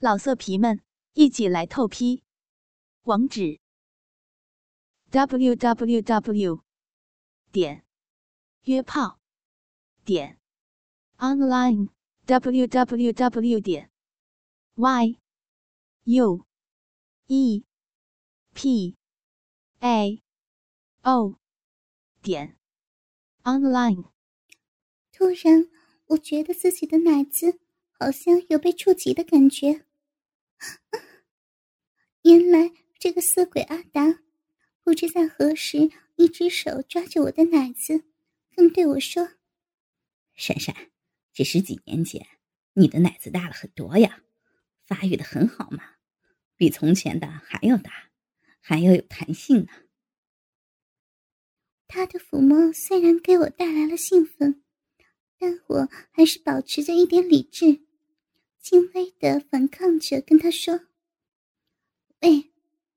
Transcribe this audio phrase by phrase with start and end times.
[0.00, 0.80] 老色皮们，
[1.14, 2.22] 一起来透批！
[3.02, 3.58] 网址
[5.10, 6.62] ：w w w
[7.50, 7.84] 点
[8.62, 9.18] 约炮
[10.04, 10.38] 点
[11.16, 11.88] online
[12.26, 13.90] w w w 点
[14.76, 15.18] y
[16.04, 16.46] u
[17.26, 17.64] e
[18.54, 18.96] p
[19.80, 20.22] a
[21.02, 21.40] o
[22.22, 22.56] 点
[23.42, 24.04] online。
[25.12, 25.68] 突然，
[26.06, 27.58] 我觉得自己的奶子
[27.98, 29.87] 好像有被触及的感觉。
[32.22, 34.20] 原来这个色鬼阿达，
[34.82, 38.04] 不知在何时，一只手抓着我的奶子，
[38.54, 39.30] 更对我说
[40.34, 40.90] ：“珊珊，
[41.32, 42.26] 这十几年间，
[42.74, 44.22] 你的奶子大了很多呀，
[44.86, 45.96] 发育的很好嘛，
[46.56, 48.10] 比从前的还要大，
[48.60, 49.68] 还要有弹性呢。”
[51.86, 54.62] 他的抚摸虽然给我带来了兴奋，
[55.38, 57.87] 但我还是保持着一点理智。
[58.68, 60.88] 轻微的反抗着，跟他说
[62.20, 62.50] ：“喂，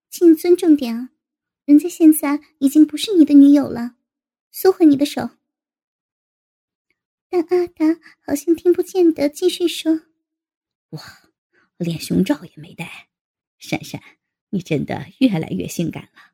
[0.10, 1.12] 请尊重点啊，
[1.64, 3.96] 人家现在已经不是你的女友了，
[4.52, 5.30] 缩回你的手。”
[7.32, 7.86] 但阿达
[8.20, 10.02] 好像听不见的，继续说
[10.92, 11.32] ：“哇，
[11.78, 13.08] 连胸罩也没戴，
[13.58, 14.04] 珊珊，
[14.50, 16.34] 你真的越来越性感了。”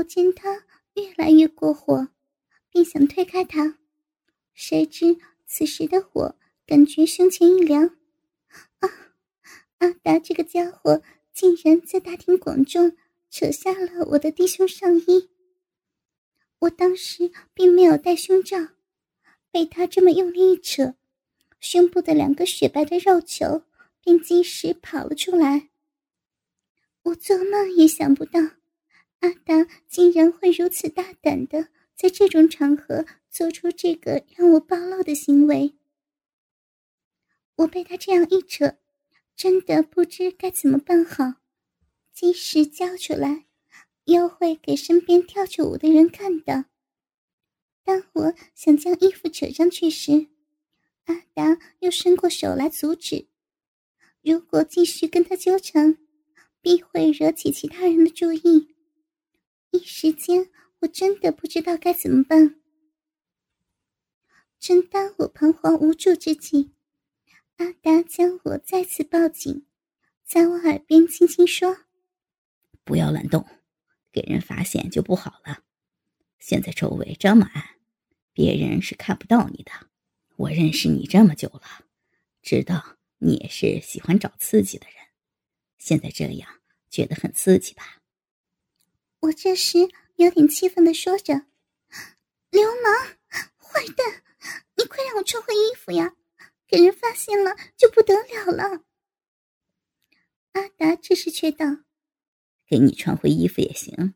[0.00, 2.08] 我见他越来越过火，
[2.70, 3.78] 便想推开他，
[4.54, 6.39] 谁知此时的我。
[6.70, 7.96] 感觉胸前一凉，
[8.78, 8.88] 啊！
[9.78, 12.96] 阿达这个家伙竟然在大庭广众
[13.28, 15.30] 扯下了我的低胸上衣。
[16.60, 18.56] 我当时并没有戴胸罩，
[19.50, 20.94] 被他这么用力一扯，
[21.58, 23.64] 胸部的两个雪白的肉球
[24.00, 25.70] 便及时跑了出来。
[27.02, 28.38] 我做梦也想不到，
[29.18, 35.74] 阿达竟然会如此大胆的在这种场合做出这个让我暴露的行为。
[37.60, 38.78] 我被他这样一扯，
[39.36, 41.34] 真的不知该怎么办好。
[42.12, 43.46] 即使叫出来，
[44.04, 46.64] 又会给身边跳着舞的人看到。
[47.82, 50.28] 当我想将衣服扯上去时，
[51.04, 53.28] 阿达又伸过手来阻止。
[54.22, 55.98] 如果继续跟他纠缠，
[56.62, 58.74] 必会惹起其他人的注意。
[59.70, 62.60] 一时间，我真的不知道该怎么办。
[64.58, 66.72] 正当我彷徨无助之际，
[67.60, 69.66] 阿达将我再次抱紧，
[70.24, 71.76] 在我耳边轻轻说
[72.84, 73.46] ：“不要乱动，
[74.10, 75.62] 给人发现就不好了。
[76.38, 77.76] 现在周围这么暗，
[78.32, 79.72] 别人是看不到你的。
[80.36, 81.84] 我认识你这么久了，
[82.40, 84.94] 知道你也是喜欢找刺激的人。
[85.76, 88.00] 现在这样觉得很刺激吧？”
[89.20, 89.76] 我这时
[90.16, 91.34] 有点气愤的说着
[92.48, 93.18] ：“流氓，
[93.58, 94.22] 坏蛋，
[94.78, 96.16] 你快让我穿回衣服呀！”
[96.70, 98.84] 给人发现了就不得了了。
[100.52, 101.66] 阿达这时却道
[102.68, 104.14] ：“给你穿回衣服也行，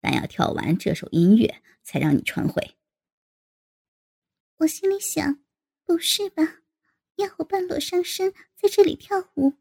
[0.00, 2.76] 但要跳完这首音乐才让你穿回。”
[4.58, 5.44] 我心里想
[5.84, 6.58] ：“不是吧？
[7.16, 9.54] 要我半裸上身在这里跳舞，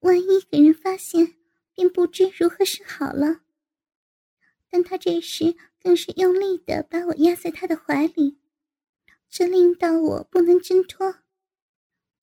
[0.00, 1.36] 万一给人发现，
[1.74, 3.42] 便不知如何是好了。”
[4.68, 8.38] 但他这时更是用力的把我压在他的怀里，
[9.30, 11.23] 这令到我不能挣脱。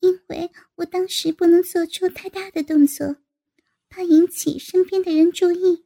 [0.02, 3.16] 因为我当时不能做出太大的动作，
[3.88, 5.86] 怕引起身边的人注意。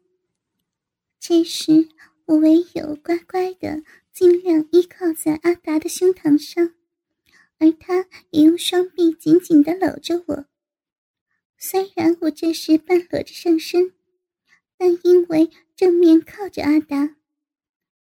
[1.20, 1.90] 这时，
[2.26, 6.74] 我唯有乖乖的尽量依靠在阿达的胸膛上，
[7.58, 10.46] 而他也用双臂紧紧的搂着我。
[11.58, 13.94] 虽然我这时半裸着上身，
[14.78, 17.16] 但因为正面靠着阿达，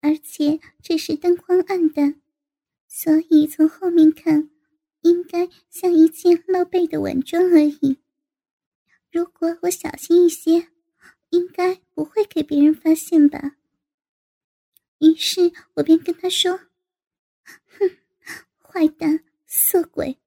[0.01, 2.21] 而且这时灯光暗淡，
[2.87, 4.51] 所以从后面看。
[5.09, 7.99] 应该像一件露背的晚装而已。
[9.11, 10.69] 如果我小心一些，
[11.31, 13.57] 应该不会给别人发现吧。
[14.99, 16.61] 于是我便跟他说
[17.79, 17.91] ：“哼，
[18.61, 20.19] 坏蛋，色鬼！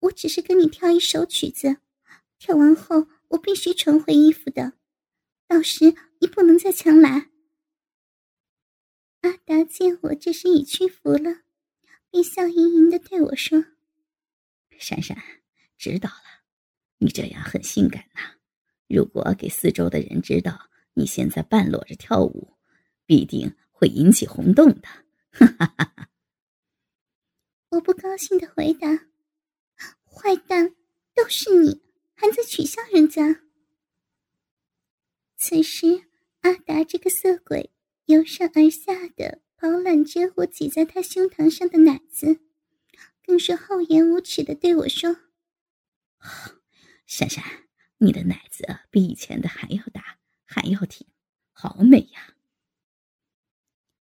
[0.00, 1.76] 我只是跟你跳一首曲子，
[2.38, 4.72] 跳完后我必须穿回衣服的，
[5.46, 7.30] 到时你不能再强来。”
[9.22, 11.42] 阿达见我这时已屈服了，
[12.10, 13.64] 便笑盈盈的对我说。
[14.78, 15.16] 珊珊，
[15.76, 16.44] 知道了，
[16.98, 18.20] 你这样很性感呐。
[18.86, 22.56] 如果给四周的人知道你现在半裸着跳舞，
[23.04, 24.88] 必定会引起轰动的。
[25.30, 26.08] 哈哈哈哈
[27.70, 28.88] 我不高兴的回答
[30.04, 30.74] ：“坏蛋，
[31.14, 31.82] 都是你，
[32.14, 33.42] 还在取笑人家。”
[35.36, 36.08] 此时，
[36.40, 37.70] 阿达这个色鬼
[38.06, 42.40] 由上而下的饱揽着我挤在他胸膛上的奶子。
[43.28, 45.14] 更是厚颜无耻的对我说
[47.04, 47.44] ：“珊珊，
[47.98, 51.06] 你的奶子比以前的还要大，还要挺，
[51.52, 52.36] 好美呀！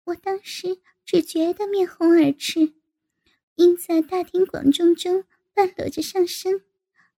[0.05, 2.73] 我当时只觉得面红耳赤，
[3.55, 6.63] 因在大庭广众中半裸着上身，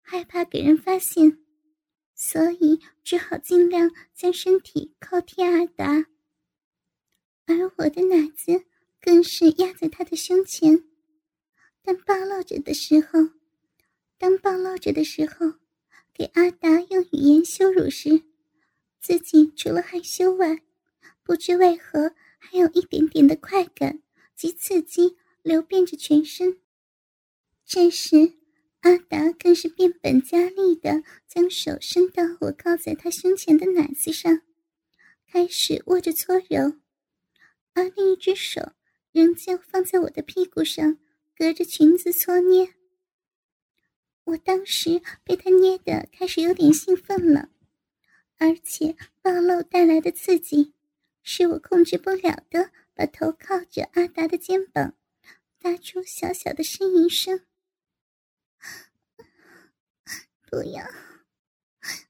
[0.01, 1.45] 害怕给人发现，
[2.16, 6.07] 所以只好尽量将身体靠贴而达，
[7.45, 8.66] 而我的奶子
[9.00, 10.90] 更是压在他的胸前。
[11.85, 13.19] 但暴露着的时候，
[14.18, 15.56] 当暴露着的时候，
[16.13, 18.24] 给阿达用语言羞辱时，
[19.01, 20.63] 自己除了害羞外，
[21.24, 24.01] 不知为何还有一点点的快感
[24.33, 26.62] 及刺激流遍着全身。
[27.65, 28.33] 这时，
[28.80, 34.41] 阿达更是变本加厉的将手伸到我靠在他胸前的奶子上，
[35.30, 36.77] 开始握着搓揉，
[37.74, 38.71] 而另一只手
[39.12, 40.97] 仍旧放在我的屁股上。
[41.35, 42.75] 隔着裙子搓捏，
[44.24, 47.50] 我当时被他捏的开始有点兴奋了，
[48.38, 50.74] 而且暴露带来的刺激，
[51.24, 54.95] 使我控制不了的把头靠着阿达的肩膀，
[55.59, 57.45] 发出小小的呻吟声。
[60.50, 60.85] 不要，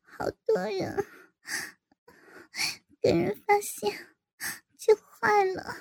[0.01, 1.05] 好多人，
[3.01, 4.15] 给人发现
[4.77, 5.77] 就坏了。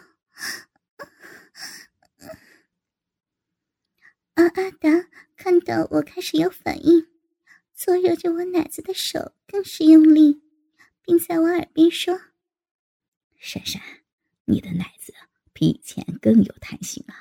[4.34, 4.88] 而阿达
[5.36, 7.06] 看到我开始有反应，
[7.74, 10.42] 搓揉着我奶子的手更是用力，
[11.02, 12.18] 并在我耳边说
[13.38, 13.82] ：“珊珊，
[14.46, 15.12] 你的奶子
[15.52, 17.14] 比以前更有弹性了，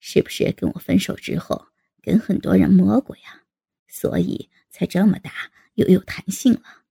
[0.00, 1.68] 是不是跟我分手之后
[2.02, 3.42] 跟很多人摸过呀？
[3.86, 6.84] 所以才这么大又有弹性了。”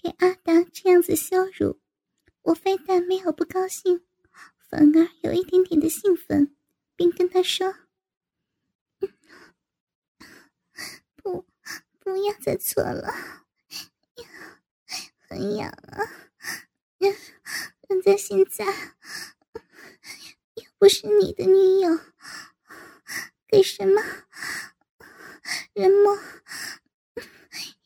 [0.00, 1.80] 给阿达这样子羞辱，
[2.42, 4.04] 我非但没有不高兴，
[4.68, 6.56] 反而有一点点的兴奋。
[7.02, 7.74] 并跟他说
[11.16, 11.44] ：“不，
[11.98, 13.12] 不要再搓了，
[15.18, 15.98] 很痒啊！
[17.88, 18.64] 人家现在
[20.54, 21.98] 又不是你的女友，
[23.48, 24.00] 给什么
[25.72, 26.16] 人摸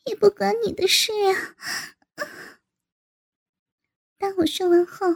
[0.05, 1.55] 也不关你的事啊！”
[4.19, 5.07] 当我说完后，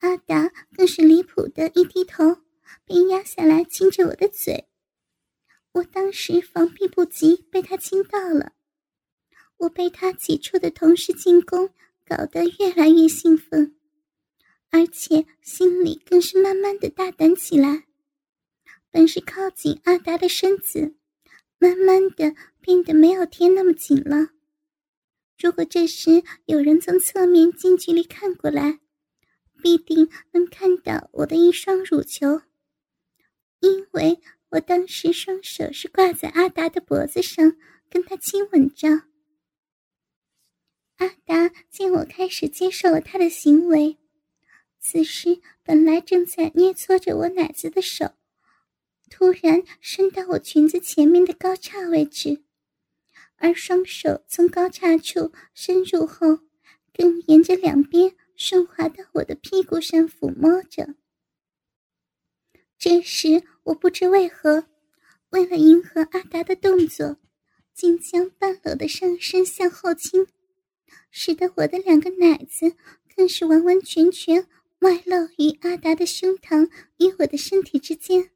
[0.00, 2.42] 阿达更是离谱的一低头。
[2.84, 4.68] 被压下来亲着我的嘴，
[5.72, 8.52] 我当时防避不及，被他亲到了。
[9.58, 11.70] 我被他几处的同时进攻
[12.04, 13.76] 搞得越来越兴奋，
[14.70, 17.84] 而且心里更是慢慢的大胆起来。
[18.90, 20.96] 本是靠紧阿达的身子，
[21.58, 24.30] 慢慢的变得没有贴那么紧了。
[25.38, 28.80] 如果这时有人从侧面近距离看过来，
[29.62, 32.42] 必定能看到我的一双乳球。
[33.62, 34.20] 因为
[34.50, 37.56] 我当时双手是挂在阿达的脖子上，
[37.88, 38.88] 跟他亲吻着。
[40.96, 43.98] 阿达见我开始接受了他的行为，
[44.80, 48.12] 此时本来正在捏搓着我奶子的手，
[49.08, 52.42] 突然伸到我裙子前面的高叉位置，
[53.36, 56.40] 而双手从高叉处伸入后，
[56.92, 60.96] 更沿着两边顺滑到我的屁股上抚摸着。
[62.76, 64.66] 这时，我不知为何，
[65.30, 67.16] 为了迎合阿达的动作，
[67.72, 70.26] 竟将半裸的上身向后倾，
[71.10, 72.74] 使得我的两个奶子
[73.14, 74.48] 更是完完全全
[74.80, 78.30] 外露于阿达的胸膛与我的身体之间。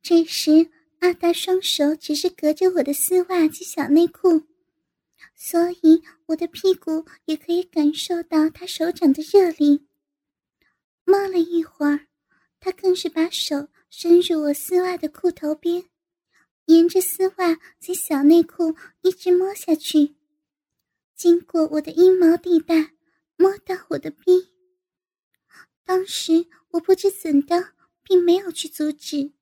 [0.00, 4.42] 这时，阿达双手只是隔着我的丝袜及小内裤，
[5.34, 9.88] 所以我的屁股也可以感受到他手掌的热力。
[11.04, 12.06] 摸了一会儿。
[12.64, 15.90] 他更是把手伸入我丝袜的裤头边，
[16.66, 20.14] 沿着丝袜及小内裤一直摸下去，
[21.16, 22.94] 经过我的阴毛地带，
[23.34, 24.52] 摸到我的逼。
[25.84, 27.72] 当时我不知怎的，
[28.04, 29.32] 并没有去阻止，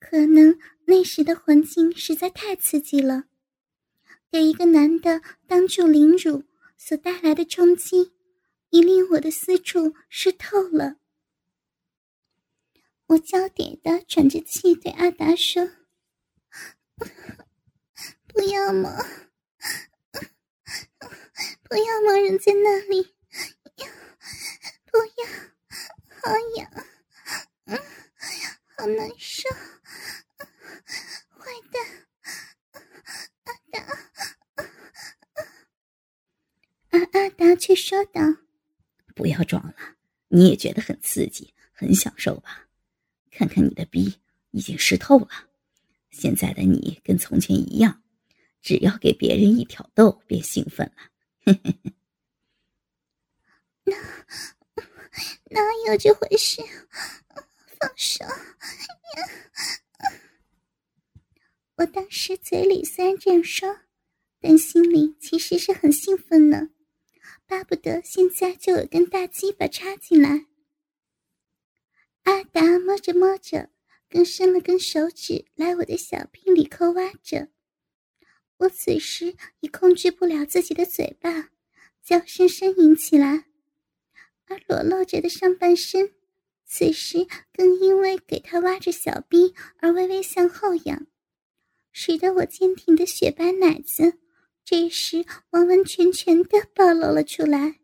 [0.00, 3.24] 可能那时的环境实在太刺激了，
[4.30, 6.44] 给一个男的当众凌辱
[6.78, 8.12] 所带来的冲击，
[8.70, 10.96] 已令我的私处湿透了。
[13.12, 15.70] 我焦点的喘着气，对阿达说
[18.28, 19.04] ：“不要嘛，
[21.64, 23.14] 不要嘛，人在那里，
[24.86, 25.26] 不要，
[26.22, 26.70] 好痒，
[28.76, 29.46] 好难受，
[31.36, 31.84] 坏蛋，
[33.44, 33.78] 阿达，
[36.90, 38.22] 而阿达却说道
[39.14, 39.74] ：‘不要装了，
[40.28, 42.68] 你也觉得很刺激，很享受吧？’”
[43.32, 44.14] 看看你的逼，
[44.50, 45.28] 已经湿透了，
[46.10, 48.02] 现在的你跟从前一样，
[48.60, 51.10] 只要给别人一挑逗便兴奋了。
[53.84, 53.96] 哪
[55.50, 56.62] 哪有这回事？
[57.80, 58.24] 放手！
[61.76, 63.80] 我当时嘴里虽然这样说，
[64.40, 66.68] 但心里其实是很兴奋呢，
[67.46, 70.46] 巴不得现在就有根大鸡巴插进来。
[72.24, 73.70] 阿达摸着摸着，
[74.08, 77.48] 更伸了根手指来我的小臂里抠挖着。
[78.58, 81.50] 我此时已控制不了自己的嘴巴，
[82.02, 83.46] 叫声呻吟起来，
[84.46, 86.14] 而裸露着的上半身，
[86.64, 91.06] 此时更因为给他挖着小臂而微微向后仰，
[91.90, 94.20] 使得我坚挺的雪白奶子
[94.64, 97.80] 这时完完全全的暴露了出来。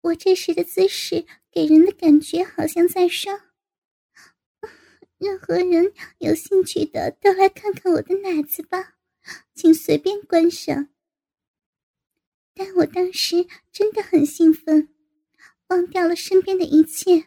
[0.00, 1.26] 我这时的姿势。
[1.50, 3.32] 给人的感觉好像在说
[5.18, 8.94] ：“任何人有兴趣的都来看看我的奶子吧，
[9.54, 10.90] 请随便观赏。”
[12.54, 14.94] 但我当时真的很兴奋，
[15.68, 17.24] 忘掉了身边的一切，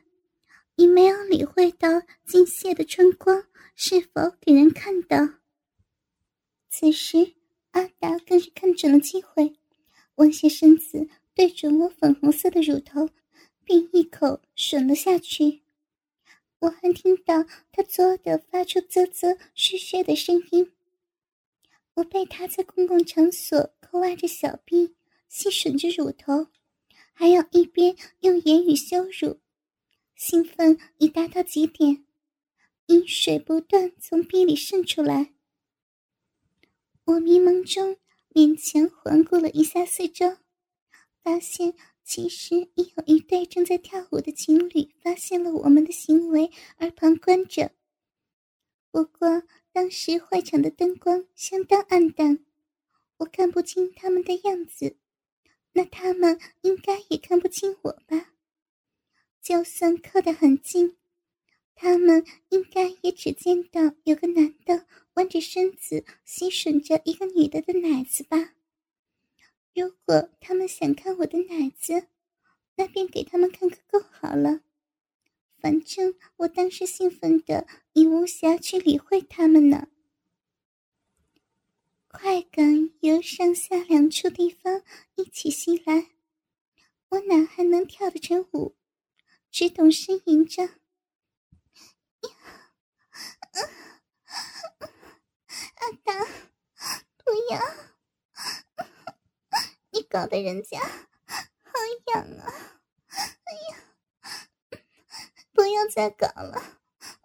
[0.75, 5.17] 也没有理会到金泻的春光是否给人看到。
[6.69, 7.33] 此时，
[7.71, 9.57] 阿达更是看准了机会，
[10.15, 13.09] 弯下身子对准我粉红色的乳头。
[13.71, 15.61] 并一口吮了下去，
[16.59, 20.73] 我还听到他作的发出啧啧嘘嘘的声音。
[21.93, 24.97] 我被他在公共场所抠挖着小臂，
[25.29, 26.47] 吸吮着乳头，
[27.13, 29.39] 还要一边用言语羞辱，
[30.17, 32.05] 兴奋已达到极点，
[32.87, 35.33] 饮水不断从臂里渗出来。
[37.05, 37.95] 我迷蒙中
[38.33, 40.35] 勉强环顾了一下四周，
[41.23, 41.73] 发现。
[42.13, 47.71] 其实已有一对正在跳舞的情侣发现了我们的行为而旁观着。
[48.91, 52.45] 不过当时会场的灯光相当暗淡，
[53.19, 54.97] 我看不清他们的样子，
[55.71, 58.33] 那他们应该也看不清我吧？
[59.41, 60.97] 就算靠得很近，
[61.75, 68.55] 他们应该也只见到有个男的弯着身子吸吮着一个女的的奶子吧？
[69.73, 72.07] 如果他们想看我的奶子，
[72.75, 74.61] 那便给他们看个够好了。
[75.59, 79.87] 反正我当时兴奋的已无暇去理会他们呢。
[82.07, 84.83] 快感由上下两处地方
[85.15, 86.11] 一起袭来，
[87.09, 88.75] 我哪还能跳得成舞？
[89.49, 90.63] 只懂呻吟着
[95.75, 96.25] ：“阿达，
[97.17, 97.59] 不要！”
[100.11, 101.71] 搞得人家好
[102.13, 102.81] 痒啊！
[103.07, 104.77] 哎呀，
[105.53, 106.81] 不要再搞了，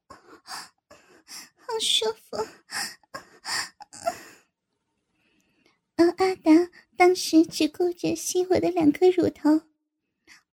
[0.06, 2.36] 好舒服。
[5.96, 9.62] 而阿达当时只顾着吸我的两颗乳头，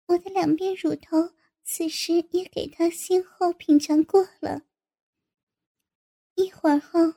[0.05, 1.33] 我的两边乳头
[1.65, 4.61] 此时也给他先后品尝过了。
[6.35, 7.15] 一会儿后，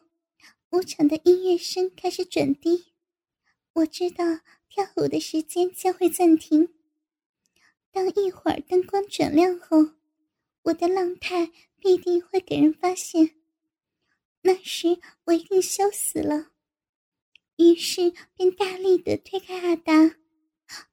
[0.71, 2.92] 舞场的音乐声开始转低，
[3.75, 4.25] 我知道。
[4.75, 6.75] 跳舞的时间将会暂停。
[7.93, 9.93] 当一会儿灯光转亮后，
[10.62, 13.37] 我的浪态必定会给人发现。
[14.43, 16.50] 那时我一定羞死了。
[17.54, 20.16] 于是便大力的推开阿达，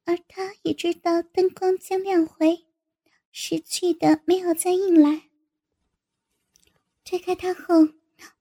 [0.04, 2.68] 而他也知道灯光将亮回，
[3.32, 5.24] 识趣的没有再硬来。
[7.04, 7.90] 推开他后，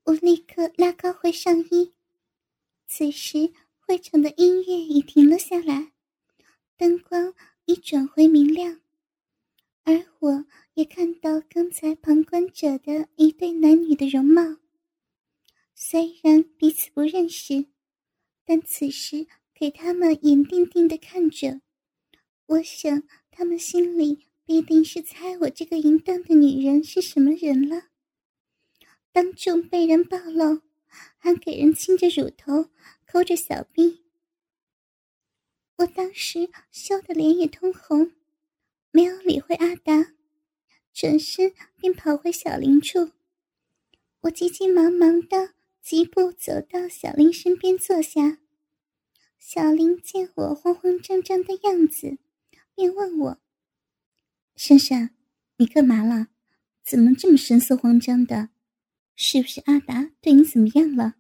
[0.05, 1.95] 我立刻拉高回上衣。
[2.87, 3.55] 此时。
[3.91, 5.91] 会场的音乐已停了下来，
[6.77, 8.81] 灯光已转回明亮，
[9.83, 14.59] 而我也看到刚才旁观者的一对男女的容貌。
[15.75, 17.67] 虽然彼此不认识，
[18.45, 21.61] 但此时给他们眼定定的看着，
[22.47, 27.89] 我想他们心里必定是猜我这个淫荡的女人是什么人了。
[29.11, 30.63] 当众被人暴露，
[31.19, 32.71] 还给人亲着乳头。
[33.13, 34.05] 抠着小臂，
[35.79, 38.13] 我当时羞得脸也通红，
[38.93, 40.15] 没有理会阿达，
[40.95, 43.11] 转身便跑回小林处。
[44.21, 48.39] 我急急忙忙的疾步走到小林身边坐下。
[49.41, 52.17] 小林见我慌慌张张的样子，
[52.77, 53.41] 便问我
[54.55, 55.17] ：“珊珊，
[55.57, 56.29] 你干嘛了？
[56.85, 58.51] 怎么这么神色慌张的？
[59.17, 61.17] 是不是阿达对你怎么样了？”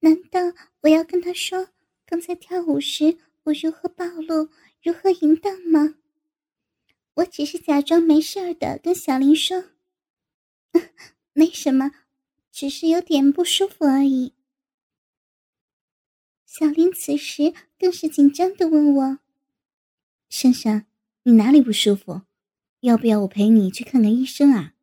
[0.00, 0.40] 难道
[0.82, 1.68] 我要跟他说
[2.04, 4.50] 刚才跳舞时我如何暴露、
[4.82, 5.96] 如何淫荡吗？
[7.14, 9.70] 我只是假装没事的跟小林说
[11.34, 11.90] ：“没什么，
[12.50, 14.34] 只是有点不舒服而已。
[16.46, 19.18] 小林此时更是紧张的问我
[20.30, 20.86] ：“珊珊，
[21.24, 22.22] 你哪里不舒服？
[22.80, 24.74] 要不要我陪你去看看医生啊？”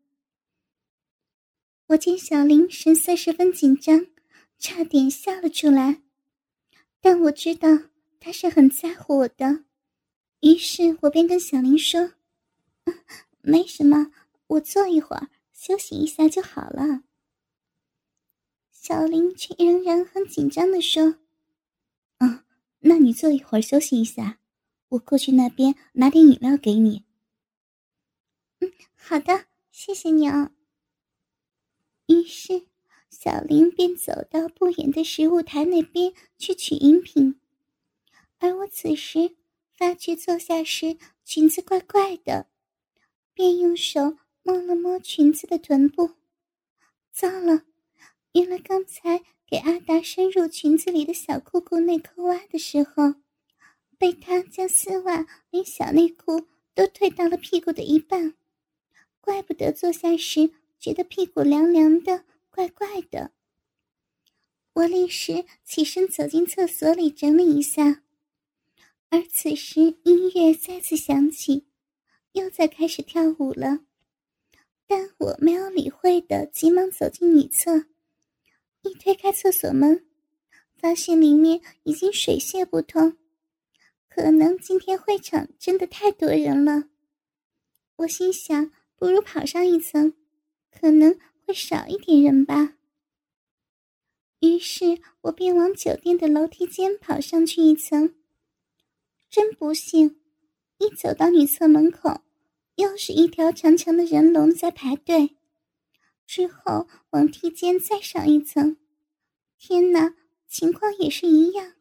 [1.87, 4.07] 我见小林神色十分紧张，
[4.59, 6.01] 差点笑了出来，
[6.99, 7.69] 但我知道
[8.19, 9.63] 他是很在乎我的，
[10.41, 12.13] 于是我便跟小林说
[13.41, 14.11] ：“没什么，
[14.47, 17.03] 我坐一会儿，休息一下就好了。”
[18.71, 21.19] 小林却仍然很紧张的说。
[22.19, 22.43] 嗯，
[22.79, 24.39] 那你坐一会儿休息一下，
[24.89, 27.03] 我过去那边拿点饮料给你。
[28.59, 30.51] 嗯，好的，谢谢你啊。
[32.07, 32.65] 于是，
[33.19, 37.39] 小林便走到不远的食物台那边去取饮品，
[38.37, 39.35] 而我此时
[39.75, 42.47] 发觉坐下时裙子怪怪的，
[43.33, 46.11] 便用手摸了摸裙子的臀部。
[47.11, 47.63] 糟了，
[48.33, 49.23] 原来刚才。
[49.49, 53.13] 给阿达伸入裙子里的小裤裤内扣袜的时候，
[53.97, 58.33] 被他将丝袜连小内裤都退到了屁股的一半，
[59.21, 62.25] 怪不得坐下时觉得屁股凉凉的，
[62.57, 63.33] 怪怪的。
[64.73, 68.01] 我立时起身走进厕所里整理一下，
[69.09, 71.67] 而此时音乐再次响起，
[72.31, 73.81] 又在开始跳舞了，
[74.87, 77.85] 但我没有理会的，急忙走进女厕。
[78.81, 80.07] 一推开厕所门，
[80.77, 83.19] 发现里面已经水泄不通。
[84.09, 86.89] 可能今天会场真的太多人了，
[87.97, 90.15] 我心想，不如跑上一层，
[90.71, 92.73] 可能会少一点人吧。
[94.41, 98.13] 于是我便往酒店的楼梯间跑上去一层。
[99.29, 100.19] 真不幸，
[100.77, 102.19] 一走到女厕门口，
[102.75, 105.37] 又是一条长长的人龙在排队。
[106.25, 108.75] 之后往梯间再上一层，
[109.57, 110.15] 天哪，
[110.49, 111.75] 情况也是一样。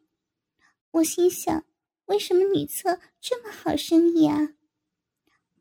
[0.91, 1.65] 我心想，
[2.05, 4.53] 为什么女厕这么好生意啊？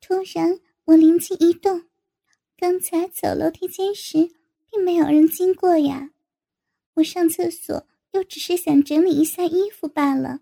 [0.00, 1.88] 突然，我灵机一动，
[2.58, 4.30] 刚才走楼梯间时
[4.70, 6.10] 并没有人经过呀。
[6.94, 10.40] 我上厕所又只是想整理一下衣服罢了，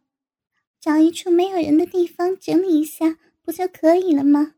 [0.80, 4.54] 找一处没有人的地方整理一下不就可以了吗？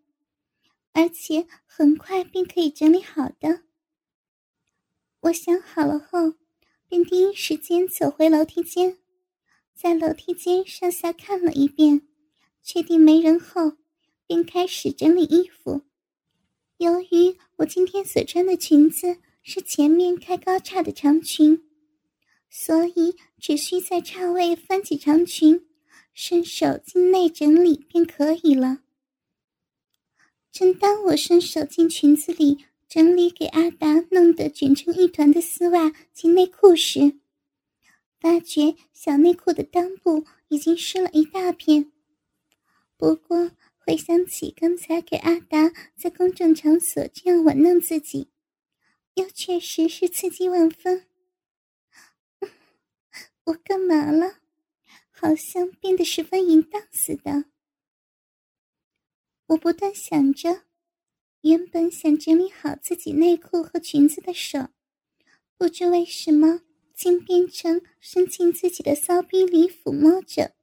[0.93, 3.63] 而且很快便可以整理好的。
[5.21, 6.35] 我想好了后，
[6.87, 8.99] 便第一时间走回楼梯间，
[9.75, 12.03] 在楼梯间上下看了一遍，
[12.63, 13.79] 确定没人后，
[14.27, 15.87] 便开始整理衣服。
[16.79, 21.65] 由于我今天所穿的裙子是前面开高叉的长裙，
[22.51, 25.67] 所以只需在叉位翻起长裙，
[26.13, 28.83] 伸手进内整理便可以了。
[30.53, 37.19] 正当我伸手进裙子里，整理给阿达弄得卷成一团的丝袜及内裤时，
[38.21, 41.91] 发觉小内裤的裆部已经湿了一大片。
[42.99, 43.51] 不过
[43.87, 48.33] 回想起刚才给阿达在公众场所这样玩弄自己，
[49.15, 51.07] 又确实是刺激万分。
[53.45, 54.41] 我干嘛了？
[55.09, 57.45] 好像变得十分淫荡似的。
[59.47, 60.65] 我不断想着。
[61.43, 64.71] 原本想整理好自己内裤和裙子的手，
[65.57, 70.56] 不知为什么竟变成伸进自己的骚逼里抚摸着。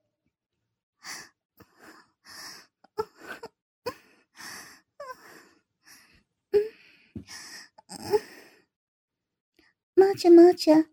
[9.95, 10.87] 摸着摸着，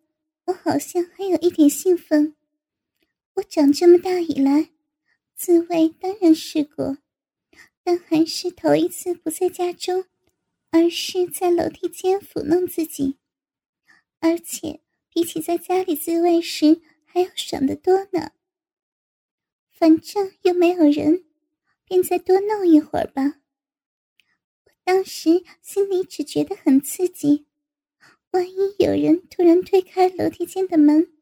[0.46, 2.36] 我好像还有一点兴奋。
[3.34, 4.70] 我长这么大以来，
[5.34, 6.98] 自慰当然试过。
[7.82, 10.04] 但还是头一次不在家中，
[10.70, 13.16] 而是在楼梯间抚弄自己，
[14.20, 18.32] 而且比起在家里自慰时还要爽得多呢。
[19.70, 21.24] 反正又没有人，
[21.86, 23.39] 便再多弄一会儿吧。
[24.92, 27.46] 当时心里只觉得很刺激，
[28.32, 31.12] 万一有人突然推开楼梯间的门，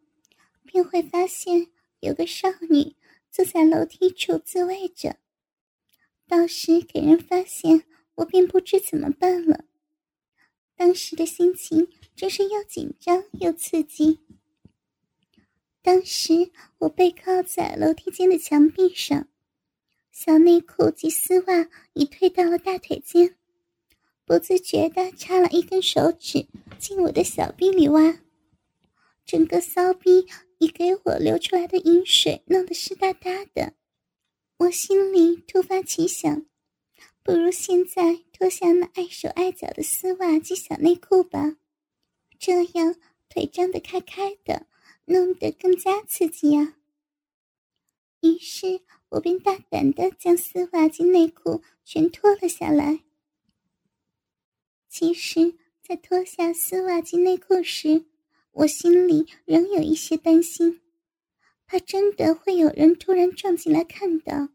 [0.64, 1.66] 便会发现
[2.00, 2.96] 有个少女
[3.30, 5.18] 坐在楼梯处自慰着。
[6.26, 9.66] 到时给人发现，我便不知怎么办了。
[10.74, 14.20] 当时的心情真是又紧张又刺激。
[15.82, 19.28] 当时我背靠在楼梯间的墙壁上，
[20.10, 23.36] 小内裤及丝袜已退到了大腿间，
[24.28, 26.46] 不自觉地插了一根手指
[26.78, 28.20] 进我的小臂里挖，
[29.24, 30.26] 整个骚逼
[30.58, 33.72] 已给我流出来的饮水弄得湿哒哒的。
[34.58, 36.44] 我心里突发奇想，
[37.22, 41.56] 不如现在脱下那碍手碍脚的丝袜及小内裤吧，
[42.38, 42.96] 这样
[43.30, 44.66] 腿张得开开的，
[45.06, 46.74] 弄得更加刺激啊！
[48.20, 53.00] 于是我便大胆的将丝袜及内裤全脱了下来。
[54.88, 58.06] 其实，在脱下丝袜及内裤时，
[58.52, 60.80] 我心里仍有一些担心，
[61.66, 64.48] 怕真的会有人突然撞进来看到。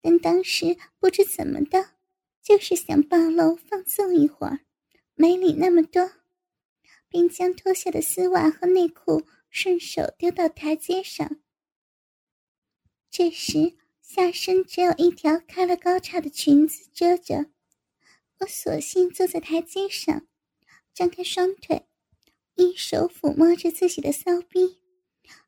[0.00, 1.90] 但当时不知怎么的，
[2.40, 4.60] 就是想暴露放纵一会儿，
[5.14, 6.12] 没理那么多，
[7.08, 11.40] 并将脱下的丝袜和内裤顺手丢到台阶上。
[13.10, 17.50] 这时，下身只有一条开了高叉的裙子遮着，
[18.40, 20.26] 我索性坐在台阶上，
[20.92, 21.86] 张开双腿，
[22.54, 24.78] 一手抚摸着自己的骚逼，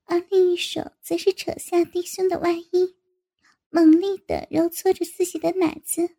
[0.04, 2.96] 而另一手则是扯下低胸的外衣，
[3.68, 6.16] 猛力的揉搓着自己的奶子，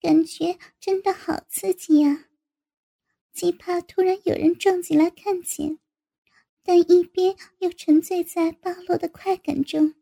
[0.00, 2.26] 感觉真的好刺激呀！
[3.32, 5.78] 既怕突然有人撞进来看见，
[6.62, 9.94] 但一边又沉醉在暴露的快感中。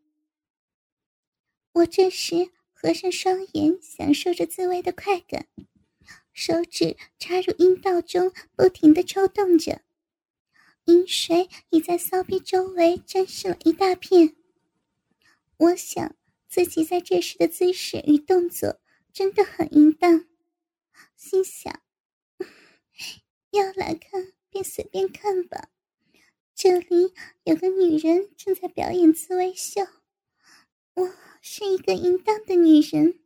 [1.73, 2.51] 我这时
[2.87, 5.49] 合上双眼，享受着自慰的快感，
[6.33, 9.83] 手指插入阴道中，不停的抽动着，
[10.85, 14.37] 阴水已在骚逼周围沾湿了一大片。
[15.57, 16.15] 我想
[16.49, 18.81] 自己在这时的姿势与动作
[19.13, 20.27] 真的很淫荡，
[21.17, 21.83] 心想：
[23.51, 25.71] 要来看便随便看吧，
[26.55, 29.85] 这里有个女人正在表演自慰秀，
[30.95, 31.13] 我。
[31.49, 33.21] 是一个淫荡的女人。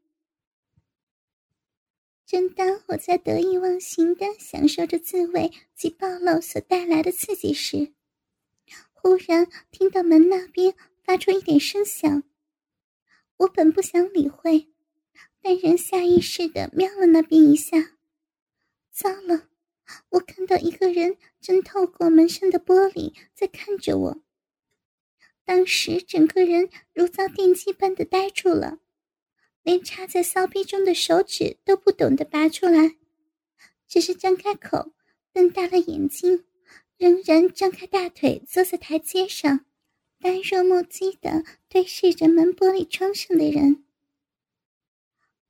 [2.27, 7.95] 正当我在得意忘形的享受着自慰及暴露所带来的刺激时，
[8.93, 12.23] 忽然听到门那边发出一点声响。
[13.39, 14.69] 我本不想理会，
[15.41, 17.97] 但仍下意识的瞄了那边一下。
[18.91, 19.49] 糟了，
[20.11, 24.23] 我看到一个人正透过门上的玻璃在看着我。
[25.51, 28.79] 当时整个人如遭电击般的呆住了，
[29.65, 32.95] 连插在骚逼中的手指都不懂得拔出来，
[33.89, 34.93] 只是张开口，
[35.33, 36.45] 瞪大了眼睛，
[36.97, 39.67] 仍然张开大腿坐在台阶上，
[40.21, 43.85] 呆若木鸡的对视着门玻璃窗上的人。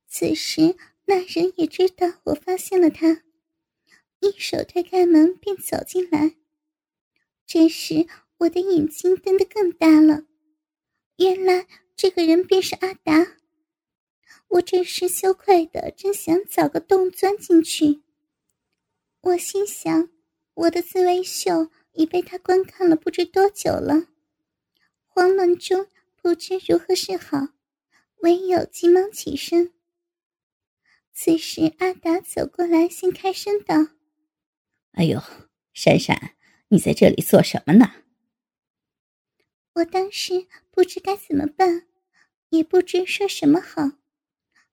[0.07, 3.21] 此时那人也知道我发现了他，
[4.19, 6.37] 一手推开门便走进来。
[7.45, 8.07] 这时。
[8.41, 10.23] 我的眼睛瞪得更大了，
[11.17, 13.37] 原来这个人便是阿达。
[14.47, 18.01] 我这时羞愧的正想找个洞钻进去，
[19.21, 20.09] 我心想，
[20.55, 24.07] 我的自慰秀已被他观看了不知多久了，
[25.05, 25.85] 慌乱中
[26.19, 27.49] 不知如何是好，
[28.23, 29.71] 唯有急忙起身。
[31.13, 33.75] 此时阿达走过来，先开声道
[34.93, 35.21] ：“哎呦，
[35.73, 36.35] 闪闪，
[36.69, 37.91] 你在这里做什么呢？”
[39.73, 41.87] 我当时不知该怎么办，
[42.49, 43.83] 也不知说什么好，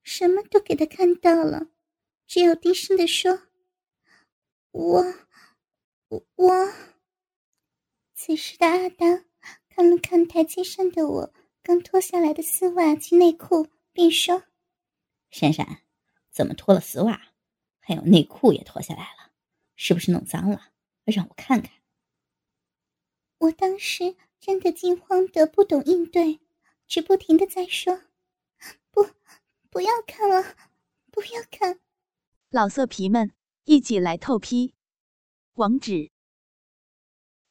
[0.02, 1.68] 什么都给他看到了，
[2.26, 3.42] 只有低声的说
[4.72, 5.14] ：“我，
[6.34, 6.72] 我。”
[8.16, 9.24] 此时的阿达
[9.68, 11.32] 看了看台阶上的我
[11.62, 14.42] 刚脱下来的丝袜及内裤，便说
[15.30, 15.84] ：“闪闪，
[16.32, 17.32] 怎么脱了丝袜，
[17.78, 19.32] 还有内裤也脱下来了？
[19.76, 20.72] 是不是弄脏了？
[21.04, 21.70] 让我看看。”
[23.38, 24.16] 我当时。
[24.40, 26.40] 真的惊慌的不懂应对，
[26.86, 28.02] 只不停的在说
[28.90, 29.10] ：“不，
[29.68, 30.56] 不要看了，
[31.10, 31.80] 不要看！”
[32.50, 33.32] 老色皮们
[33.64, 34.74] 一起来透批，
[35.54, 36.10] 网址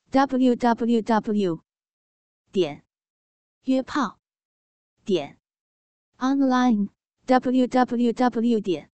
[0.10, 1.64] ：w w w
[2.52, 2.86] 点
[3.64, 4.20] 约炮
[5.06, 5.40] 点
[6.18, 6.90] online
[7.26, 8.90] w w w 点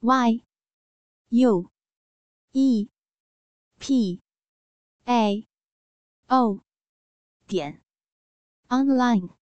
[0.00, 0.44] y
[1.28, 1.70] u
[2.52, 2.88] e
[3.78, 4.20] p
[5.04, 5.46] a
[6.26, 6.64] o。
[7.46, 7.82] 点
[8.68, 9.41] online。